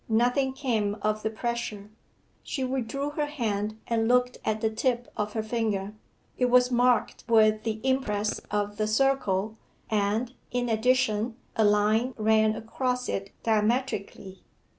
[0.09, 1.91] Nothing came of the pressure.
[2.41, 5.93] She withdrew her hand and looked at the tip of her finger:
[6.39, 9.59] it was marked with the impress of the circle,
[9.91, 14.41] and, in addition, a line ran across it diametrically.